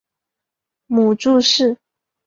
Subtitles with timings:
[0.87, 1.77] 母祝氏。